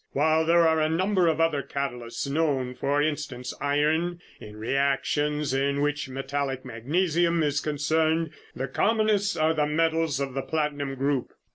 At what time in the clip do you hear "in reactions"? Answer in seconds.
4.39-5.53